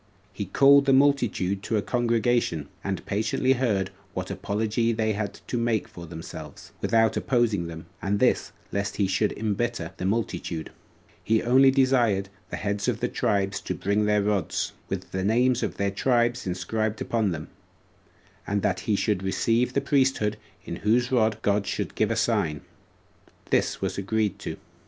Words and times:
He 0.33 0.45
called 0.45 0.85
the 0.87 0.93
multitude 0.93 1.61
to 1.61 1.77
a 1.77 1.83
congregation, 1.83 2.69
and 2.83 3.05
patiently 3.05 3.53
heard 3.53 3.91
what 4.15 4.31
apology 4.31 4.91
they 4.93 5.13
had 5.13 5.35
to 5.45 5.59
make 5.59 5.87
for 5.87 6.07
themselves, 6.07 6.71
without 6.81 7.15
opposing 7.17 7.67
them, 7.67 7.85
and 8.01 8.17
this 8.17 8.51
lest 8.71 8.95
he 8.95 9.05
should 9.05 9.31
imbitter 9.33 9.91
the 9.97 10.05
multitude: 10.07 10.71
he 11.23 11.43
only 11.43 11.69
desired 11.69 12.29
the 12.49 12.55
heads 12.55 12.87
of 12.87 12.99
the 12.99 13.07
tribes 13.09 13.61
to 13.61 13.75
bring 13.75 14.05
their 14.05 14.23
rods, 14.23 14.69
3 14.87 14.87
with 14.97 15.11
the 15.11 15.23
names 15.23 15.61
of 15.61 15.77
their 15.77 15.91
tribes 15.91 16.47
inscribed 16.47 16.99
upon 16.99 17.29
them, 17.31 17.49
and 18.47 18.63
that 18.63 18.79
he 18.89 18.95
should 18.95 19.21
receive 19.21 19.73
the 19.73 19.81
priesthood 19.81 20.35
in 20.65 20.77
whose 20.77 21.11
rod 21.11 21.39
God 21.43 21.67
should 21.67 21.93
give 21.93 22.09
a 22.09 22.15
sign. 22.15 22.61
This 23.51 23.81
was 23.81 23.99
agreed 23.99 24.39
to. 24.39 24.57